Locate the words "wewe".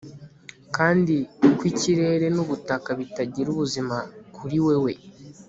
4.65-4.93